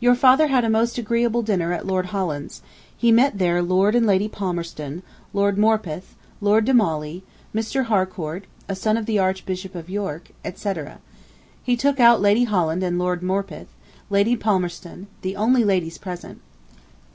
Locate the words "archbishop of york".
9.18-10.28